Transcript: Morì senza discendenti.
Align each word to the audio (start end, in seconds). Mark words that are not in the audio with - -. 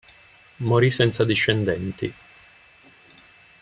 Morì 0.63 0.89
senza 0.89 1.23
discendenti. 1.25 2.11